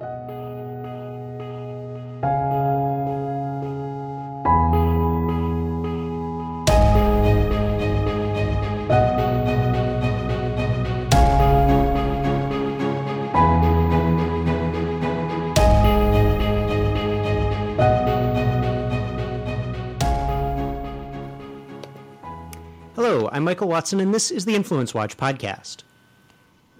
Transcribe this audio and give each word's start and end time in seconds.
Hello, 0.00 0.08
I'm 23.32 23.44
Michael 23.44 23.68
Watson, 23.68 24.00
and 24.00 24.14
this 24.14 24.30
is 24.30 24.46
the 24.46 24.54
Influence 24.54 24.94
Watch 24.94 25.18
podcast. 25.18 25.82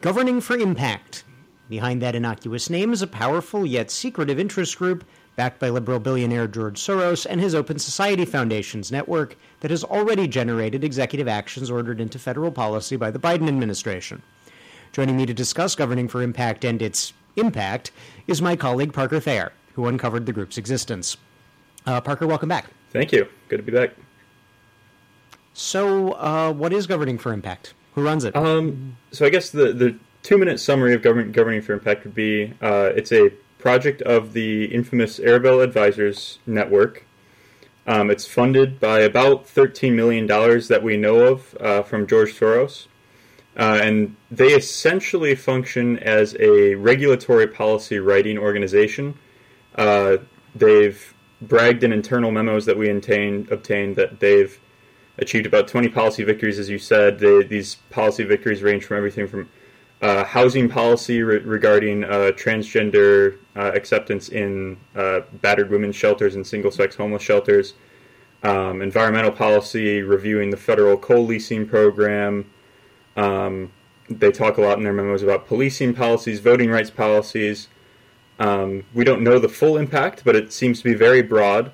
Governing 0.01 0.41
for 0.41 0.57
Impact. 0.57 1.25
Behind 1.71 2.03
that 2.03 2.17
innocuous 2.17 2.69
name 2.69 2.93
is 2.93 3.01
a 3.01 3.07
powerful 3.07 3.65
yet 3.65 3.93
secretive 3.93 4.41
interest 4.41 4.77
group 4.77 5.05
backed 5.37 5.61
by 5.61 5.69
liberal 5.69 6.01
billionaire 6.01 6.49
George 6.49 6.81
Soros 6.81 7.25
and 7.31 7.41
his 7.41 7.55
Open 7.55 7.79
Society 7.79 8.25
Foundation's 8.25 8.91
network 8.91 9.37
that 9.61 9.71
has 9.71 9.85
already 9.85 10.27
generated 10.27 10.83
executive 10.83 11.29
actions 11.29 11.71
ordered 11.71 12.01
into 12.01 12.19
federal 12.19 12.51
policy 12.51 12.97
by 12.97 13.13
the 13.13 13.21
Biden 13.21 13.47
administration. 13.47 14.21
Joining 14.93 15.17
me 15.17 15.27
to 15.27 15.33
discuss 15.33 15.77
Governing 15.77 16.09
for 16.09 16.23
Impact 16.23 16.65
and 16.65 16.83
its 16.83 17.13
impact 17.37 17.93
is 18.27 18.43
my 18.43 18.57
colleague 18.57 18.93
Parker 18.93 19.21
Thayer, 19.21 19.53
who 19.75 19.87
uncovered 19.87 20.27
the 20.27 20.33
group's 20.33 20.59
existence. 20.59 21.17
Uh, 21.87 22.01
Parker, 22.01 22.27
welcome 22.27 22.49
back. 22.49 22.67
Thank 22.93 23.13
you. 23.13 23.29
Good 23.49 23.59
to 23.59 23.63
be 23.63 23.71
back. 23.71 23.91
So, 25.55 26.15
uh, 26.15 26.53
what 26.53 26.73
is 26.73 26.89
Governing 26.89 27.17
for 27.17 27.33
Impact? 27.33 27.75
Who 27.95 28.03
runs 28.03 28.25
it? 28.25 28.35
Um, 28.35 28.97
so 29.13 29.25
I 29.25 29.31
guess 29.31 29.51
the, 29.51 29.73
the 29.73 29.97
two 30.23 30.39
minute 30.39 30.61
summary 30.61 30.95
of 30.95 31.03
government 31.03 31.33
Governing 31.33 31.63
for 31.63 31.73
Impact 31.73 32.05
would 32.05 32.15
be 32.15 32.55
uh, 32.61 32.91
it's 32.95 33.13
a 33.13 33.31
project 33.59 34.03
of 34.03 34.33
the 34.33 34.65
infamous 34.67 35.21
Arabella 35.21 35.63
Advisors 35.63 36.39
Network. 36.47 37.05
Um, 37.87 38.11
it's 38.11 38.27
funded 38.27 38.79
by 38.79 39.01
about 39.01 39.47
$13 39.47 39.95
million 39.95 40.27
that 40.27 40.81
we 40.83 40.97
know 40.97 41.33
of 41.33 41.57
uh, 41.61 41.83
from 41.83 42.07
George 42.07 42.39
Soros. 42.39 42.87
Uh, 43.57 43.81
and 43.83 44.17
they 44.31 44.49
essentially 44.49 45.35
function 45.35 45.99
as 45.99 46.37
a 46.39 46.75
regulatory 46.77 47.49
policy 47.49 47.99
writing 47.99 48.39
organization. 48.39 49.19
Uh, 49.75 50.19
they've 50.55 51.15
bragged 51.43 51.83
in 51.83 51.93
internal 51.93 52.31
memos 52.31 52.65
that 52.67 52.77
we 52.77 52.89
obtained, 52.89 53.51
obtained 53.51 53.97
that 53.97 54.21
they've 54.21 54.61
achieved 55.19 55.47
about 55.47 55.69
20 55.69 55.89
policy 55.89 56.23
victories, 56.23 56.59
as 56.59 56.69
you 56.71 56.79
said. 56.79 57.19
They, 57.19 57.43
these 57.43 57.75
policy 57.91 58.25
victories 58.25 58.63
range 58.63 58.85
from 58.85 58.99
everything 58.99 59.27
from 59.27 59.49
uh, 60.03 60.25
housing 60.25 60.69
policy 60.69 61.23
re- 61.23 61.39
regarding 61.39 62.05
uh, 62.05 62.33
transgender 62.35 63.37
uh, 63.57 63.73
acceptance 63.75 64.29
in 64.31 64.77
uh, 64.95 65.21
battered 65.43 65.71
women's 65.71 65.97
shelters 65.97 66.35
and 66.35 66.47
single 66.47 66.71
sex 66.71 66.97
homeless 66.97 67.23
shelters, 67.23 67.75
um, 68.43 68.81
environmental 68.81 69.31
policy, 69.31 70.03
reviewing 70.03 70.51
the 70.51 70.57
federal 70.57 70.97
coal 70.97 71.27
leasing 71.27 71.67
program. 71.67 72.51
Um, 73.17 73.73
they 74.09 74.33
talk 74.33 74.57
a 74.57 74.61
lot 74.61 74.79
in 74.79 74.85
their 74.85 74.93
memos 74.93 75.23
about 75.23 75.47
policing 75.47 75.95
policies, 75.95 76.41
voting 76.41 76.71
rights 76.71 76.91
policies. 76.91 77.69
Um, 78.39 78.85
we 78.95 79.05
don't 79.05 79.23
know 79.23 79.39
the 79.39 79.49
full 79.49 79.77
impact, 79.77 80.25
but 80.25 80.35
it 80.35 80.53
seems 80.53 80.79
to 80.79 80.85
be 80.85 80.95
very 80.95 81.23
broad. 81.23 81.73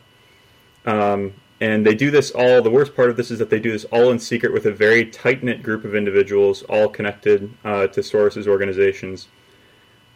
And 1.61 1.87
they 1.87 1.95
do 1.95 2.11
this 2.11 2.31
all, 2.33 2.61
the 2.61 2.71
worst 2.71 2.95
part 2.95 3.09
of 3.09 3.17
this 3.17 3.31
is 3.31 3.39
that 3.39 3.49
they 3.49 3.59
do 3.59 3.73
this 3.73 3.85
all 3.87 4.11
in 4.11 4.19
secret 4.19 4.53
with 4.53 4.67
a 4.67 4.73
very 4.73 5.07
tight 5.07 5.43
knit 5.43 5.63
group 5.63 5.85
of 5.85 5.95
individuals, 5.95 6.63
all 6.65 6.89
connected 6.89 7.51
uh, 7.65 7.87
to 7.89 8.01
Soros's 8.01 8.47
organizations, 8.47 9.29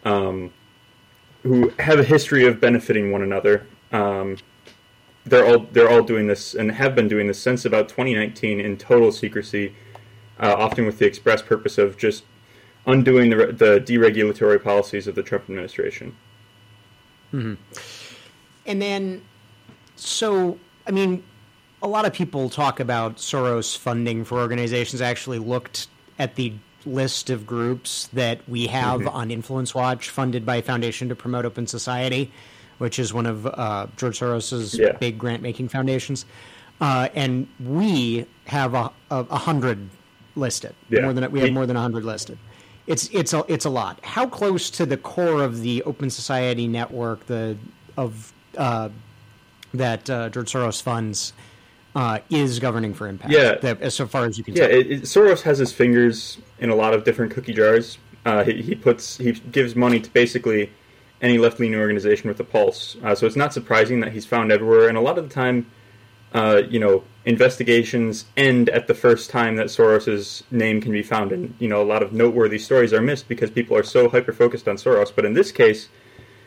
um, 0.05 0.53
who 1.43 1.71
have 1.79 1.99
a 1.99 2.05
history 2.05 2.47
of 2.47 2.61
benefiting 2.61 3.11
one 3.11 3.23
another. 3.23 3.67
Um, 3.91 4.37
they're 5.25 5.47
all 5.47 5.67
they're 5.73 5.91
all 5.91 6.03
doing 6.03 6.27
this 6.27 6.55
and 6.55 6.71
have 6.73 6.95
been 6.95 7.09
doing 7.09 7.27
this 7.27 7.41
since 7.41 7.65
about 7.65 7.89
2019 7.89 8.61
in 8.61 8.77
total 8.77 9.11
secrecy, 9.11 9.75
uh, 10.41 10.55
often 10.59 10.84
with 10.84 10.99
the 10.99 11.06
express 11.06 11.41
purpose 11.41 11.79
of 11.79 11.97
just 11.97 12.25
undoing 12.87 13.31
the, 13.31 13.37
the 13.47 13.81
deregulatory 13.81 14.62
policies 14.62 15.06
of 15.06 15.15
the 15.15 15.23
Trump 15.23 15.45
administration. 15.45 16.15
Mm-hmm. 17.33 17.55
And 18.67 18.83
then, 18.83 19.23
so 19.97 20.59
I 20.87 20.91
mean, 20.91 21.23
a 21.83 21.89
lot 21.89 22.05
of 22.05 22.13
people 22.13 22.51
talk 22.51 22.81
about 22.81 23.17
Soros 23.17 23.77
funding 23.77 24.25
for 24.25 24.39
organizations. 24.39 25.01
I 25.01 25.09
actually 25.09 25.39
looked 25.39 25.89
at 26.19 26.35
the 26.35 26.53
list 26.85 27.31
of 27.31 27.47
groups 27.47 28.09
that 28.13 28.47
we 28.49 28.67
have 28.67 29.01
mm-hmm. 29.01 29.09
on 29.09 29.31
Influence 29.31 29.75
Watch 29.75 30.11
funded 30.11 30.45
by 30.45 30.61
Foundation 30.61 31.09
to 31.09 31.15
Promote 31.15 31.45
Open 31.45 31.67
Society, 31.67 32.31
which 32.79 32.99
is 32.99 33.13
one 33.13 33.27
of 33.27 33.47
uh, 33.47 33.87
George 33.97 34.19
Soros's 34.19 34.79
yeah. 34.79 34.93
big 34.93 35.19
grant 35.19 35.43
making 35.43 35.69
foundations. 35.69 36.25
Uh, 36.81 37.09
and 37.15 37.47
we 37.61 38.27
have 38.47 38.75
a, 38.75 38.91
a, 39.11 39.19
a 39.31 39.37
hundred 39.37 39.91
listed. 40.37 40.75
Yeah. 40.89 41.03
More 41.03 41.12
than 41.12 41.31
we 41.31 41.41
have 41.41 41.53
more 41.53 41.67
than 41.67 41.77
a 41.77 41.81
hundred 41.81 42.05
listed. 42.05 42.39
It's 42.87 43.09
it's 43.12 43.35
a 43.35 43.45
it's 43.49 43.67
a 43.67 43.71
lot. 43.71 44.03
How 44.03 44.27
close 44.27 44.71
to 44.71 44.87
the 44.87 44.97
core 44.97 45.43
of 45.43 45.61
the 45.61 45.83
Open 45.83 46.09
Society 46.09 46.67
network, 46.67 47.27
the 47.27 47.59
of 47.99 48.33
uh, 48.57 48.89
that 49.75 50.09
uh, 50.09 50.31
George 50.31 50.51
Soros 50.51 50.81
funds 50.81 51.35
uh, 51.95 52.21
is 52.31 52.59
governing 52.59 52.95
for 52.95 53.06
impact. 53.06 53.33
Yeah, 53.33 53.56
that, 53.56 53.81
as 53.81 53.95
so 53.95 54.06
far 54.06 54.27
as 54.27 54.39
you 54.39 54.45
can. 54.45 54.55
Yeah, 54.55 54.69
tell. 54.69 54.78
It, 54.78 54.91
it, 54.91 55.03
Soros 55.03 55.43
has 55.43 55.59
his 55.59 55.73
fingers 55.73 56.39
in 56.59 56.71
a 56.71 56.75
lot 56.75 56.95
of 56.95 57.05
different 57.05 57.33
cookie 57.33 57.53
jars. 57.53 57.99
Uh, 58.25 58.45
he, 58.45 58.62
he, 58.62 58.75
puts 58.75 59.17
he 59.17 59.33
gives 59.33 59.75
money 59.75 59.99
to 60.00 60.11
basically 60.11 60.71
any 61.23 61.39
left 61.39 61.59
leaning 61.59 61.79
organization 61.79 62.29
with 62.29 62.39
a 62.41 62.45
pulse. 62.45 62.97
Uh, 63.03 63.15
so 63.15 63.27
it's 63.27 63.37
not 63.37 63.53
surprising 63.53 64.00
that 64.00 64.12
he's 64.12 64.27
found 64.27 64.53
everywhere. 64.53 64.89
And 64.89 64.97
a 64.97 65.00
lot 65.00 65.19
of 65.19 65.29
the 65.29 65.34
time, 65.34 65.71
uh, 66.33 66.62
you 66.69 66.79
know, 66.79 67.03
investigations 67.25 68.27
end 68.37 68.69
at 68.71 68.87
the 68.87 68.95
first 68.95 69.31
time 69.31 69.56
that 69.56 69.67
Soros's 69.67 70.45
name 70.50 70.81
can 70.81 70.93
be 70.93 71.03
found, 71.03 71.33
and 71.33 71.55
you 71.59 71.69
know, 71.69 71.83
a 71.83 71.84
lot 71.84 72.03
of 72.03 72.12
noteworthy 72.12 72.59
stories 72.59 72.93
are 72.93 73.03
missed 73.03 73.29
because 73.29 73.50
people 73.50 73.77
are 73.77 73.83
so 73.83 74.09
hyper 74.09 74.33
focused 74.33 74.69
on 74.69 74.77
Soros. 74.77 75.12
But 75.15 75.25
in 75.25 75.34
this 75.34 75.50
case, 75.53 75.89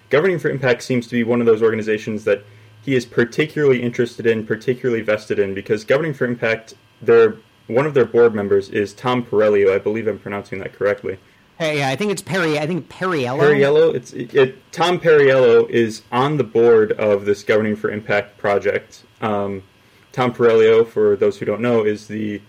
Governing 0.10 0.40
for 0.40 0.50
Impact 0.50 0.84
seems 0.84 1.08
to 1.08 1.16
be 1.16 1.24
one 1.24 1.40
of 1.40 1.48
those 1.48 1.62
organizations 1.62 2.24
that 2.26 2.46
he 2.84 2.96
is 2.96 3.06
particularly 3.06 3.82
interested 3.82 4.28
in, 4.28 4.46
particularly 4.46 5.02
vested 5.02 5.40
in, 5.40 5.54
because 5.54 5.84
Governing 5.84 6.14
for 6.14 6.26
Impact, 6.26 6.74
their 7.02 7.38
one 7.68 7.86
of 7.86 7.94
their 7.94 8.06
board 8.06 8.36
members 8.36 8.70
is 8.70 8.94
Tom 8.94 9.24
Perellio. 9.26 9.74
I 9.74 9.80
believe 9.80 10.06
I'm 10.08 10.20
pronouncing 10.20 10.60
that 10.60 10.74
correctly. 10.74 11.18
Hey, 11.58 11.78
yeah, 11.80 11.90
I 11.90 11.96
think 11.96 12.12
it's 12.12 12.22
Perry. 12.22 12.60
I 12.60 12.68
think 12.68 12.90
Perriello. 12.90 13.40
Perriello. 13.40 13.96
It's 13.96 14.12
it, 14.12 14.34
it, 14.34 14.72
Tom 14.74 15.00
Perriello 15.00 15.70
is 15.70 16.02
on 16.12 16.38
the 16.38 16.44
board 16.44 16.92
of 16.94 17.26
this 17.26 17.44
Governing 17.44 17.76
for 17.76 17.90
Impact 17.90 18.38
project. 18.38 19.04
Um, 19.22 19.64
Tom 20.12 20.34
Perellio, 20.34 20.86
for 20.86 21.16
those 21.16 21.38
who 21.38 21.46
don't 21.46 21.62
know, 21.62 21.86
is 21.86 22.08
the 22.08 22.42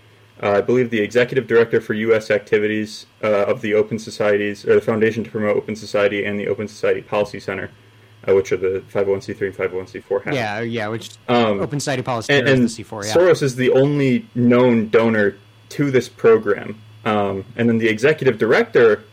uh, 0.43 0.55
I 0.57 0.61
believe 0.63 0.91
the 0.91 1.01
executive 1.01 1.47
director 1.47 1.81
for 1.81 1.95
U.S. 1.95 2.31
activities 2.31 3.07
uh, 3.23 3.45
of 3.45 3.61
the 3.61 3.75
Open 3.75 4.01
Societies 4.01 4.67
or 4.67 4.75
the 4.75 4.81
Foundation 4.81 5.23
to 5.23 5.31
Promote 5.31 5.57
Open 5.57 5.77
Society 5.77 6.25
and 6.25 6.41
the 6.41 6.49
Open 6.49 6.67
Society 6.67 7.03
Policy 7.03 7.39
Center 7.39 7.71
uh, 8.29 8.35
which 8.35 8.53
are 8.53 8.57
the 8.57 8.83
501c3 8.93 9.41
and 9.41 9.55
501c4 9.55 10.25
have. 10.25 10.35
Yeah, 10.35 10.61
yeah, 10.61 10.89
which 10.89 11.11
um, 11.29 11.61
Open 11.61 11.81
Society 11.81 12.03
Policy 12.03 12.33
and, 12.33 12.49
and 12.49 12.65
is 12.65 12.77
the 12.77 12.85
C4. 12.85 13.05
Yeah. 13.05 13.15
Soros 13.15 13.43
is 13.43 13.57
the 13.57 13.71
only 13.73 14.27
known 14.35 14.89
donor 14.89 15.37
to 15.71 15.91
this 15.91 16.09
program, 16.09 16.81
um, 17.05 17.45
and 17.57 17.69
then 17.69 17.79
the 17.79 17.89
executive 17.89 18.39
director 18.39 19.05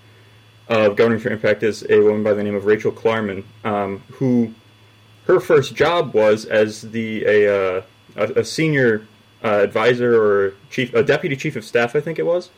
of 0.67 0.95
Governing 0.95 1.19
for 1.19 1.29
Impact 1.29 1.63
is 1.63 1.85
a 1.89 1.99
woman 1.99 2.23
by 2.23 2.33
the 2.33 2.43
name 2.43 2.55
of 2.55 2.65
Rachel 2.65 2.91
Klarman, 2.91 3.43
um, 3.63 4.01
who 4.13 4.53
her 5.25 5.39
first 5.39 5.75
job 5.75 6.13
was 6.13 6.45
as 6.45 6.81
the 6.81 7.25
a, 7.25 7.77
uh, 7.77 7.81
a, 8.15 8.23
a, 8.39 8.45
senior 8.45 9.05
uh, 9.43 9.47
advisor 9.47 10.21
or 10.21 10.53
chief, 10.69 10.93
a 10.93 11.03
deputy 11.03 11.35
chief 11.35 11.55
of 11.55 11.65
staff, 11.65 11.95
I 11.95 11.99
think 11.99 12.19
it 12.19 12.25
was, 12.25 12.49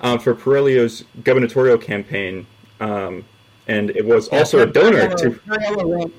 um, 0.00 0.18
for 0.18 0.34
Perellio's 0.34 1.04
gubernatorial 1.24 1.78
campaign 1.78 2.46
um, 2.80 3.24
and 3.68 3.90
it 3.90 4.04
was 4.04 4.28
yeah, 4.30 4.38
also 4.38 4.60
a 4.60 4.66
donor 4.66 5.14
to. 5.16 5.30
Perriello, 5.30 6.10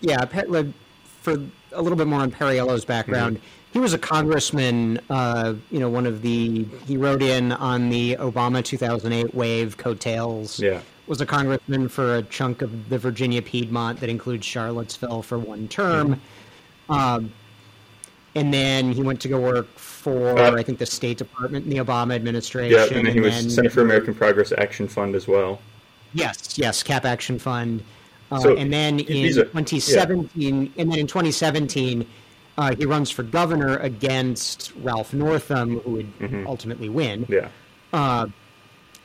yeah, 0.00 0.24
for 0.24 1.32
a 1.72 1.82
little 1.82 1.96
bit 1.96 2.06
more 2.06 2.20
on 2.20 2.30
Perriello's 2.30 2.84
background, 2.84 3.36
mm-hmm. 3.36 3.72
he 3.72 3.78
was 3.78 3.92
a 3.92 3.98
congressman. 3.98 5.00
Uh, 5.10 5.54
you 5.70 5.78
know, 5.78 5.88
one 5.88 6.06
of 6.06 6.22
the 6.22 6.64
he 6.86 6.96
wrote 6.96 7.22
in 7.22 7.52
on 7.52 7.88
the 7.88 8.16
Obama 8.16 8.64
2008 8.64 9.34
wave 9.34 9.76
coattails. 9.76 10.60
Yeah. 10.60 10.80
Was 11.08 11.20
a 11.20 11.26
congressman 11.26 11.88
for 11.88 12.16
a 12.16 12.22
chunk 12.22 12.62
of 12.62 12.88
the 12.88 12.96
Virginia 12.96 13.42
Piedmont 13.42 13.98
that 14.00 14.08
includes 14.08 14.46
Charlottesville 14.46 15.22
for 15.22 15.36
one 15.36 15.66
term. 15.66 16.14
Mm-hmm. 16.88 16.92
Um, 16.92 17.32
and 18.34 18.54
then 18.54 18.92
he 18.92 19.02
went 19.02 19.20
to 19.22 19.28
go 19.28 19.38
work 19.38 19.68
for 19.76 20.38
uh, 20.38 20.56
I 20.56 20.62
think 20.62 20.78
the 20.78 20.86
State 20.86 21.18
Department 21.18 21.64
in 21.64 21.70
the 21.70 21.78
Obama 21.78 22.14
administration. 22.14 22.78
Yeah, 22.78 22.96
and 22.96 23.06
then 23.06 23.12
he 23.12 23.18
and 23.18 23.22
was 23.22 23.34
then, 23.34 23.50
Center 23.50 23.70
for 23.70 23.82
American 23.82 24.14
Progress 24.14 24.52
Action 24.56 24.88
Fund 24.88 25.14
as 25.14 25.28
well. 25.28 25.60
Yes, 26.14 26.58
yes, 26.58 26.82
Cap 26.82 27.04
Action 27.04 27.38
Fund. 27.38 27.82
Uh, 28.30 28.40
so 28.40 28.56
and 28.56 28.72
then 28.72 29.00
in 29.00 29.26
are, 29.38 29.44
2017, 29.44 30.62
yeah. 30.62 30.70
and 30.78 30.90
then 30.90 30.98
in 30.98 31.06
2017, 31.06 32.06
uh, 32.58 32.74
he 32.74 32.86
runs 32.86 33.10
for 33.10 33.22
governor 33.22 33.78
against 33.78 34.72
Ralph 34.80 35.12
Northam, 35.12 35.80
who 35.80 35.90
would 35.92 36.18
mm-hmm. 36.18 36.46
ultimately 36.46 36.88
win. 36.88 37.26
Yeah. 37.28 37.48
Uh, 37.92 38.26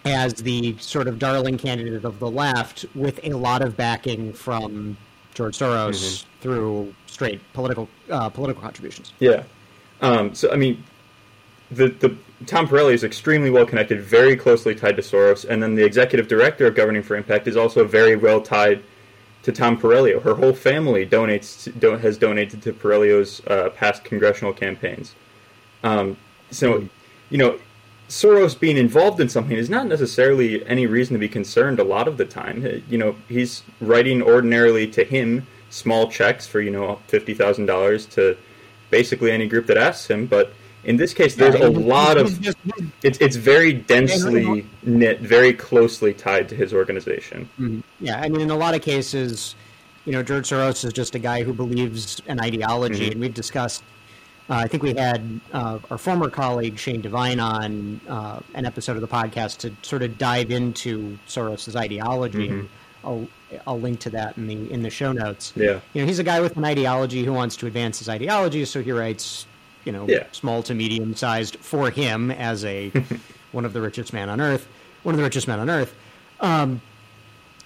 as 0.05 0.35
the 0.35 0.77
sort 0.79 1.07
of 1.07 1.19
darling 1.19 1.57
candidate 1.57 2.05
of 2.05 2.19
the 2.19 2.29
left 2.29 2.85
with 2.95 3.19
a 3.23 3.31
lot 3.31 3.61
of 3.61 3.75
backing 3.75 4.31
from 4.31 4.95
George 5.33 5.57
Soros 5.57 5.89
mm-hmm. 5.89 6.41
through 6.41 6.95
straight 7.07 7.41
political 7.53 7.89
uh, 8.09 8.29
political 8.29 8.61
contributions. 8.61 9.13
Yeah. 9.19 9.43
Um, 10.01 10.33
so 10.33 10.51
I 10.51 10.55
mean, 10.55 10.83
the 11.71 11.89
the 11.89 12.17
Tom 12.45 12.67
Pirelli 12.67 12.93
is 12.93 13.03
extremely 13.03 13.49
well 13.49 13.65
connected, 13.65 14.01
very 14.01 14.35
closely 14.35 14.75
tied 14.75 14.95
to 14.95 15.01
Soros, 15.01 15.45
and 15.45 15.61
then 15.61 15.75
the 15.75 15.83
executive 15.83 16.27
director 16.27 16.67
of 16.67 16.75
Governing 16.75 17.03
for 17.03 17.15
Impact 17.15 17.47
is 17.47 17.57
also 17.57 17.83
very 17.85 18.15
well 18.15 18.41
tied 18.41 18.83
to 19.43 19.51
Tom 19.51 19.79
Perellio. 19.79 20.21
Her 20.21 20.35
whole 20.35 20.53
family 20.53 21.05
donates 21.05 21.79
to, 21.79 21.97
has 21.97 22.17
donated 22.17 22.61
to 22.63 22.73
Perellio's 22.73 23.41
uh, 23.47 23.69
past 23.69 24.03
congressional 24.03 24.53
campaigns. 24.53 25.15
Um, 25.83 26.17
so, 26.51 26.87
you 27.29 27.37
know, 27.37 27.57
Soros 28.09 28.59
being 28.59 28.77
involved 28.77 29.19
in 29.19 29.29
something 29.29 29.57
is 29.57 29.69
not 29.69 29.87
necessarily 29.87 30.65
any 30.65 30.85
reason 30.85 31.13
to 31.13 31.19
be 31.19 31.29
concerned. 31.29 31.79
A 31.79 31.83
lot 31.83 32.07
of 32.07 32.17
the 32.17 32.25
time, 32.25 32.83
you 32.89 32.97
know, 32.97 33.15
he's 33.27 33.63
writing 33.81 34.21
ordinarily 34.21 34.87
to 34.87 35.03
him 35.03 35.47
small 35.69 36.09
checks 36.09 36.47
for 36.47 36.61
you 36.61 36.71
know 36.71 36.99
fifty 37.07 37.33
thousand 37.33 37.65
dollars 37.65 38.05
to 38.05 38.37
basically 38.89 39.31
any 39.31 39.47
group 39.47 39.65
that 39.67 39.77
asks 39.77 40.09
him, 40.09 40.25
but 40.25 40.53
in 40.87 40.95
this 40.95 41.13
case, 41.13 41.35
there's 41.35 41.55
a 41.55 41.69
lot 41.69 42.17
of 42.17 42.39
it's 43.03 43.19
it's 43.19 43.35
very 43.35 43.73
densely 43.73 44.65
knit, 44.83 45.19
very 45.19 45.53
closely 45.53 46.13
tied 46.13 46.47
to 46.49 46.55
his 46.55 46.73
organization. 46.73 47.49
Mm-hmm. 47.59 47.81
Yeah, 47.99 48.21
I 48.21 48.29
mean, 48.29 48.39
in 48.39 48.49
a 48.49 48.55
lot 48.55 48.73
of 48.73 48.81
cases, 48.81 49.55
you 50.05 50.13
know, 50.13 50.23
George 50.23 50.49
Soros 50.49 50.85
is 50.85 50.93
just 50.93 51.13
a 51.13 51.19
guy 51.19 51.43
who 51.43 51.53
believes 51.53 52.21
an 52.27 52.39
ideology, 52.39 53.03
mm-hmm. 53.03 53.11
and 53.11 53.21
we've 53.21 53.33
discussed. 53.33 53.83
Uh, 54.49 54.53
I 54.53 54.67
think 54.69 54.81
we 54.81 54.93
had 54.93 55.41
uh, 55.51 55.79
our 55.91 55.97
former 55.97 56.29
colleague 56.29 56.79
Shane 56.79 57.01
Devine 57.01 57.41
on 57.41 57.99
uh, 58.07 58.39
an 58.53 58.65
episode 58.65 58.95
of 58.95 59.01
the 59.01 59.07
podcast 59.09 59.57
to 59.57 59.73
sort 59.81 60.03
of 60.03 60.17
dive 60.17 60.51
into 60.51 61.19
Soros's 61.27 61.75
ideology. 61.75 62.47
Mm-hmm. 62.47 62.67
I'll, 63.03 63.27
I'll 63.67 63.79
link 63.79 63.99
to 64.01 64.09
that 64.11 64.37
in 64.37 64.47
the 64.47 64.71
in 64.71 64.83
the 64.83 64.89
show 64.89 65.11
notes. 65.11 65.51
Yeah, 65.57 65.81
you 65.93 66.01
know, 66.01 66.07
he's 66.07 66.19
a 66.19 66.23
guy 66.23 66.39
with 66.39 66.55
an 66.55 66.63
ideology 66.63 67.25
who 67.25 67.33
wants 67.33 67.57
to 67.57 67.67
advance 67.67 67.99
his 67.99 68.07
ideology, 68.07 68.63
so 68.63 68.81
he 68.81 68.93
writes 68.93 69.47
you 69.87 69.93
know, 69.93 70.05
yeah. 70.07 70.25
small 70.33 70.61
to 70.63 70.75
medium 70.75 71.15
sized 71.15 71.55
for 71.55 71.89
him 71.89 72.29
as 72.29 72.65
a 72.65 72.91
one 73.53 73.63
of 73.63 73.71
the 73.71 73.81
richest 73.81 74.11
man 74.11 74.29
on 74.29 74.41
earth, 74.41 74.67
one 75.03 75.15
of 75.15 75.17
the 75.17 75.23
richest 75.23 75.47
men 75.47 75.59
on 75.59 75.69
earth. 75.69 75.95
Um, 76.41 76.81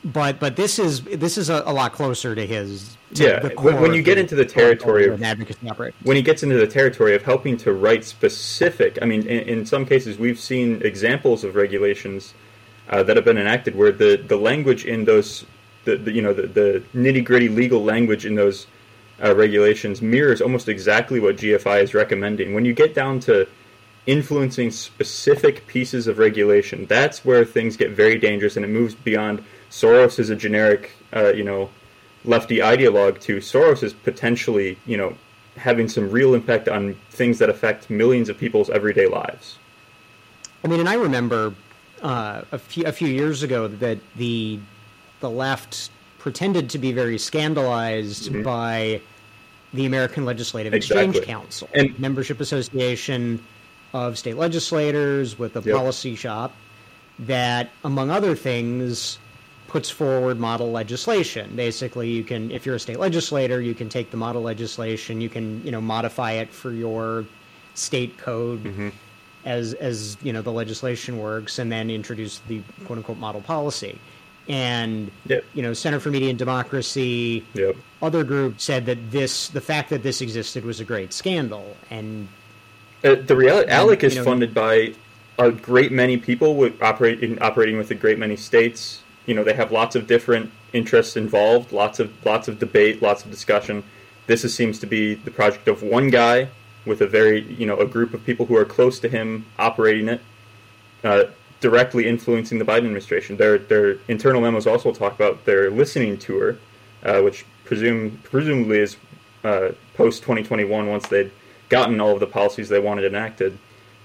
but 0.03 0.39
but 0.39 0.55
this 0.55 0.79
is 0.79 1.03
this 1.03 1.37
is 1.37 1.49
a, 1.49 1.63
a 1.65 1.73
lot 1.73 1.93
closer 1.93 2.35
to 2.35 2.45
his. 2.45 2.95
To 3.15 3.23
yeah, 3.23 3.47
when 3.61 3.93
you 3.93 4.01
get 4.01 4.17
into 4.17 4.35
the 4.35 4.45
territory 4.45 5.07
of 5.07 5.19
when 6.03 6.15
he 6.15 6.21
gets 6.21 6.43
into 6.43 6.55
the 6.55 6.67
territory 6.67 7.15
of 7.15 7.23
helping 7.23 7.57
to 7.57 7.73
write 7.73 8.05
specific, 8.05 8.97
I 9.01 9.05
mean, 9.05 9.23
in, 9.27 9.59
in 9.59 9.65
some 9.65 9.85
cases 9.85 10.17
we've 10.17 10.39
seen 10.39 10.81
examples 10.83 11.43
of 11.43 11.55
regulations 11.55 12.33
uh, 12.89 13.03
that 13.03 13.15
have 13.15 13.25
been 13.25 13.37
enacted 13.37 13.75
where 13.75 13.91
the 13.91 14.15
the 14.15 14.37
language 14.37 14.85
in 14.85 15.05
those, 15.05 15.45
the, 15.85 15.97
the 15.97 16.11
you 16.11 16.21
know 16.21 16.33
the, 16.33 16.47
the 16.47 16.83
nitty 16.95 17.23
gritty 17.23 17.49
legal 17.49 17.83
language 17.83 18.25
in 18.25 18.35
those 18.35 18.67
uh, 19.23 19.35
regulations 19.35 20.01
mirrors 20.01 20.41
almost 20.41 20.67
exactly 20.67 21.19
what 21.19 21.37
GFI 21.37 21.83
is 21.83 21.93
recommending. 21.93 22.53
When 22.53 22.65
you 22.65 22.73
get 22.73 22.95
down 22.95 23.19
to 23.21 23.47
influencing 24.05 24.71
specific 24.71 25.67
pieces 25.67 26.07
of 26.07 26.17
regulation, 26.17 26.85
that's 26.87 27.23
where 27.23 27.45
things 27.45 27.77
get 27.77 27.91
very 27.91 28.17
dangerous, 28.17 28.55
and 28.55 28.65
it 28.65 28.69
moves 28.69 28.95
beyond 28.95 29.43
Soros 29.69 30.19
as 30.19 30.29
a 30.29 30.35
generic, 30.35 30.91
uh, 31.15 31.33
you 31.33 31.43
know, 31.43 31.69
lefty 32.25 32.57
ideologue 32.57 33.19
to 33.21 33.37
Soros 33.37 33.83
is 33.83 33.93
potentially, 33.93 34.77
you 34.85 34.97
know, 34.97 35.15
having 35.55 35.87
some 35.87 36.09
real 36.09 36.33
impact 36.33 36.67
on 36.67 36.95
things 37.09 37.39
that 37.39 37.49
affect 37.49 37.89
millions 37.89 38.29
of 38.29 38.37
people's 38.37 38.69
everyday 38.69 39.07
lives. 39.07 39.57
I 40.63 40.67
mean, 40.67 40.79
and 40.79 40.89
I 40.89 40.95
remember 40.95 41.53
uh, 42.01 42.43
a 42.51 42.59
few 42.59 42.85
a 42.85 42.91
few 42.91 43.07
years 43.07 43.43
ago 43.43 43.67
that 43.67 43.99
the 44.15 44.59
the 45.19 45.29
left 45.29 45.91
pretended 46.19 46.69
to 46.69 46.77
be 46.77 46.91
very 46.91 47.17
scandalized 47.17 48.31
mm-hmm. 48.31 48.43
by 48.43 49.01
the 49.73 49.85
American 49.85 50.25
Legislative 50.25 50.73
exactly. 50.73 51.07
Exchange 51.07 51.25
Council, 51.25 51.69
and 51.73 51.97
membership 51.99 52.39
association 52.39 53.43
of 53.93 54.17
state 54.17 54.37
legislators 54.37 55.37
with 55.37 55.55
a 55.55 55.61
yep. 55.61 55.75
policy 55.75 56.15
shop 56.15 56.53
that, 57.19 57.69
among 57.83 58.09
other 58.09 58.35
things, 58.35 59.19
puts 59.67 59.89
forward 59.89 60.39
model 60.39 60.71
legislation. 60.71 61.55
Basically, 61.55 62.09
you 62.09 62.23
can, 62.23 62.51
if 62.51 62.65
you're 62.65 62.75
a 62.75 62.79
state 62.79 62.99
legislator, 62.99 63.61
you 63.61 63.73
can 63.73 63.89
take 63.89 64.11
the 64.11 64.17
model 64.17 64.41
legislation, 64.41 65.21
you 65.21 65.29
can, 65.29 65.63
you 65.63 65.71
know, 65.71 65.81
modify 65.81 66.33
it 66.33 66.53
for 66.53 66.71
your 66.71 67.25
state 67.73 68.17
code 68.17 68.63
mm-hmm. 68.63 68.89
as 69.45 69.73
as 69.75 70.17
you 70.21 70.33
know 70.33 70.41
the 70.41 70.51
legislation 70.51 71.17
works, 71.19 71.59
and 71.59 71.71
then 71.71 71.89
introduce 71.89 72.39
the 72.47 72.61
quote 72.85 72.97
unquote 72.97 73.17
model 73.17 73.41
policy 73.41 73.99
and 74.47 75.11
yep. 75.25 75.45
you 75.53 75.61
know 75.61 75.73
Center 75.73 75.99
for 75.99 76.09
Media 76.09 76.29
and 76.29 76.39
Democracy, 76.39 77.45
yep. 77.53 77.75
other 78.01 78.23
groups 78.23 78.63
said 78.63 78.85
that 78.87 79.11
this 79.11 79.49
the 79.49 79.61
fact 79.61 79.89
that 79.89 80.03
this 80.03 80.21
existed 80.21 80.65
was 80.65 80.79
a 80.79 80.85
great 80.85 81.13
scandal, 81.13 81.75
and 81.89 82.27
uh, 83.03 83.15
the 83.15 83.35
reality 83.35 83.69
ALEC 83.71 84.03
is 84.03 84.15
know, 84.15 84.23
funded 84.23 84.53
by 84.53 84.93
a 85.39 85.51
great 85.51 85.91
many 85.91 86.17
people 86.17 86.55
with 86.55 86.81
operating 86.81 87.39
operating 87.39 87.77
with 87.77 87.91
a 87.91 87.95
great 87.95 88.19
many 88.19 88.35
states. 88.35 89.01
You 89.25 89.35
know 89.35 89.43
they 89.43 89.53
have 89.53 89.71
lots 89.71 89.95
of 89.95 90.07
different 90.07 90.51
interests 90.73 91.17
involved, 91.17 91.71
lots 91.71 91.99
of 91.99 92.13
lots 92.25 92.47
of 92.47 92.59
debate, 92.59 93.01
lots 93.01 93.23
of 93.23 93.31
discussion. 93.31 93.83
This 94.27 94.43
is, 94.43 94.55
seems 94.55 94.79
to 94.79 94.85
be 94.85 95.15
the 95.15 95.31
project 95.31 95.67
of 95.67 95.83
one 95.83 96.09
guy 96.09 96.49
with 96.85 97.01
a 97.01 97.07
very 97.07 97.41
you 97.53 97.65
know 97.65 97.77
a 97.77 97.85
group 97.85 98.13
of 98.13 98.23
people 98.25 98.45
who 98.45 98.55
are 98.55 98.65
close 98.65 98.99
to 98.99 99.09
him 99.09 99.45
operating 99.59 100.09
it. 100.09 100.21
Uh, 101.03 101.23
directly 101.61 102.07
influencing 102.07 102.59
the 102.59 102.65
Biden 102.65 102.79
administration. 102.79 103.37
Their 103.37 103.57
their 103.57 103.97
internal 104.07 104.41
memos 104.41 104.67
also 104.67 104.91
talk 104.91 105.13
about 105.13 105.45
their 105.45 105.71
listening 105.71 106.17
tour, 106.17 106.57
uh, 107.03 107.21
which 107.21 107.45
presume 107.63 108.19
presumably 108.23 108.79
is 108.79 108.97
uh, 109.43 109.69
post 109.93 110.23
2021 110.23 110.87
once 110.87 111.07
they'd 111.07 111.31
gotten 111.69 112.01
all 112.01 112.11
of 112.11 112.19
the 112.19 112.27
policies 112.27 112.67
they 112.67 112.79
wanted 112.79 113.05
enacted. 113.05 113.57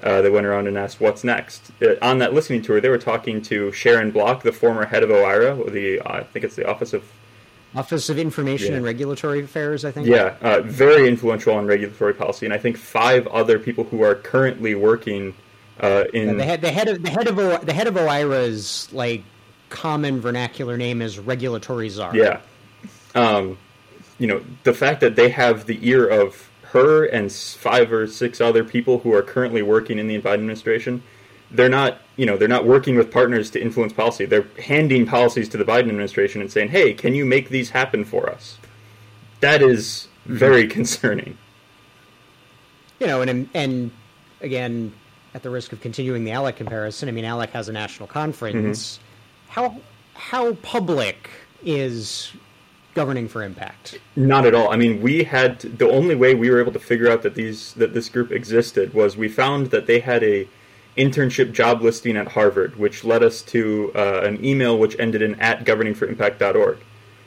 Uh, 0.02 0.20
they 0.20 0.28
went 0.28 0.46
around 0.46 0.68
and 0.68 0.76
asked 0.76 1.00
what's 1.00 1.24
next. 1.24 1.72
Uh, 1.82 1.94
on 2.02 2.18
that 2.18 2.34
listening 2.34 2.60
tour, 2.60 2.80
they 2.80 2.90
were 2.90 2.98
talking 2.98 3.40
to 3.40 3.72
Sharon 3.72 4.10
Block, 4.10 4.42
the 4.42 4.52
former 4.52 4.84
head 4.84 5.02
of 5.02 5.10
OIRA, 5.10 5.72
the 5.72 6.00
I 6.02 6.22
think 6.22 6.44
it's 6.44 6.54
the 6.54 6.68
Office 6.68 6.92
of 6.92 7.02
Office 7.74 8.08
of 8.08 8.18
Information 8.18 8.70
yeah. 8.70 8.76
and 8.76 8.84
Regulatory 8.84 9.42
Affairs, 9.42 9.84
I 9.84 9.90
think. 9.90 10.06
Yeah, 10.06 10.36
uh, 10.42 10.60
very 10.60 11.08
influential 11.08 11.54
on 11.54 11.66
regulatory 11.66 12.14
policy, 12.14 12.46
and 12.46 12.52
I 12.52 12.58
think 12.58 12.76
five 12.76 13.26
other 13.28 13.58
people 13.58 13.84
who 13.84 14.02
are 14.02 14.14
currently 14.14 14.74
working 14.74 15.34
uh, 15.80 16.04
in 16.12 16.38
the 16.38 16.44
head, 16.44 16.60
the 16.60 16.70
head 16.70 16.88
of 16.88 17.02
the 17.02 17.10
head 17.10 17.28
of 17.28 17.38
o, 17.38 17.58
the 17.58 17.72
head 17.72 17.86
of 17.86 17.94
OIRA's 17.94 18.88
like 18.92 19.22
common 19.68 20.20
vernacular 20.20 20.76
name 20.76 21.02
is 21.02 21.18
regulatory 21.18 21.88
czar. 21.88 22.16
Yeah, 22.16 22.40
um, 23.14 23.58
you 24.18 24.26
know 24.26 24.42
the 24.64 24.72
fact 24.72 25.00
that 25.00 25.16
they 25.16 25.28
have 25.28 25.66
the 25.66 25.78
ear 25.86 26.06
of 26.06 26.50
her 26.76 27.04
and 27.04 27.32
five 27.32 27.92
or 27.92 28.06
six 28.06 28.40
other 28.40 28.64
people 28.64 28.98
who 28.98 29.12
are 29.14 29.22
currently 29.22 29.62
working 29.62 29.98
in 29.98 30.08
the 30.08 30.20
Biden 30.20 30.34
administration. 30.34 31.02
They're 31.50 31.68
not, 31.68 32.00
you 32.16 32.26
know, 32.26 32.36
they're 32.36 32.48
not 32.48 32.66
working 32.66 32.96
with 32.96 33.12
partners 33.12 33.50
to 33.50 33.60
influence 33.60 33.92
policy. 33.92 34.24
They're 34.24 34.48
handing 34.60 35.06
policies 35.06 35.48
to 35.50 35.56
the 35.56 35.64
Biden 35.64 35.88
administration 35.88 36.40
and 36.40 36.50
saying, 36.50 36.70
"Hey, 36.70 36.92
can 36.92 37.14
you 37.14 37.24
make 37.24 37.50
these 37.50 37.70
happen 37.70 38.04
for 38.04 38.28
us?" 38.28 38.58
That 39.40 39.62
is 39.62 40.08
mm-hmm. 40.24 40.36
very 40.36 40.66
concerning. 40.78 41.38
You 42.98 43.06
know, 43.06 43.22
and 43.22 43.48
and 43.54 43.90
again, 44.40 44.92
at 45.36 45.42
the 45.42 45.50
risk 45.50 45.72
of 45.72 45.82
continuing 45.82 46.24
the 46.24 46.30
ALEC 46.30 46.56
comparison, 46.56 47.10
I 47.10 47.12
mean, 47.12 47.26
ALEC 47.26 47.50
has 47.50 47.68
a 47.68 47.72
national 47.72 48.08
conference. 48.08 48.96
Mm-hmm. 48.96 49.52
How 49.52 49.80
how 50.14 50.54
public 50.54 51.28
is 51.62 52.32
governing 52.94 53.28
for 53.28 53.42
impact? 53.42 54.00
Not 54.16 54.46
at 54.46 54.54
all. 54.54 54.72
I 54.72 54.76
mean, 54.76 55.02
we 55.02 55.24
had 55.24 55.60
the 55.60 55.90
only 55.90 56.14
way 56.14 56.34
we 56.34 56.48
were 56.48 56.58
able 56.58 56.72
to 56.72 56.78
figure 56.78 57.10
out 57.10 57.22
that 57.22 57.34
these 57.34 57.74
that 57.74 57.92
this 57.92 58.08
group 58.08 58.32
existed 58.32 58.94
was 58.94 59.18
we 59.18 59.28
found 59.28 59.66
that 59.66 59.86
they 59.86 60.00
had 60.00 60.24
a 60.24 60.48
internship 60.96 61.52
job 61.52 61.82
listing 61.82 62.16
at 62.16 62.28
Harvard, 62.28 62.76
which 62.76 63.04
led 63.04 63.22
us 63.22 63.42
to 63.42 63.92
uh, 63.94 64.22
an 64.24 64.42
email 64.42 64.78
which 64.78 64.98
ended 64.98 65.20
in 65.20 65.34
at 65.34 65.66
governingforimpact.org 65.66 66.78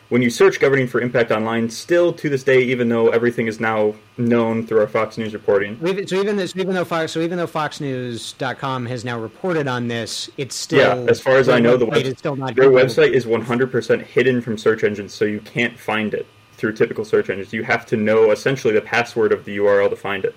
when 0.10 0.24
you 0.24 0.30
search 0.32 0.60
governing 0.60 0.88
for 0.88 1.00
impact 1.00 1.32
online, 1.32 1.70
still 1.70 2.12
to 2.13 2.30
this 2.30 2.44
day, 2.44 2.62
even 2.63 2.89
though 2.89 3.10
everything 3.10 3.46
is 3.46 3.60
now 3.60 3.94
known 4.18 4.66
through 4.66 4.80
our 4.82 4.88
Fox 4.88 5.20
News 5.20 5.34
reporting. 5.34 5.78
So 6.08 6.20
even 6.20 6.36
this, 6.36 6.56
even 6.56 6.74
though 6.74 6.84
Fox, 6.84 7.12
so 7.12 7.22
even 7.22 7.38
though 7.38 7.48
FoxNews.com 7.48 8.88
has 8.88 9.06
now 9.06 9.20
reported 9.20 9.68
on 9.68 9.88
this, 9.88 10.30
it's 10.38 10.56
still 10.56 11.06
yeah. 11.06 11.10
As 11.10 11.22
far 11.22 11.38
as 11.38 11.48
I 11.48 11.60
know, 11.60 11.78
the 11.78 11.86
web, 11.86 12.04
is 12.04 12.18
still 12.18 12.36
not 12.36 12.56
their 12.56 12.72
website 12.72 13.12
is 13.12 13.25
100% 13.25 14.01
hidden 14.01 14.42
from 14.42 14.58
search 14.58 14.84
engines, 14.84 15.13
so 15.13 15.25
you 15.25 15.39
can't 15.42 15.78
find 15.80 16.13
it 16.16 16.25
through 16.54 16.74
typical 16.74 17.06
search 17.06 17.30
engines. 17.30 17.54
You 17.54 17.63
have 17.63 17.86
to 17.88 17.96
know 17.96 18.32
essentially 18.32 18.74
the 18.74 18.82
password 18.82 19.32
of 19.32 19.46
the 19.46 19.58
URL 19.58 19.89
to 19.92 19.96
find 19.96 20.25
it. 20.25 20.36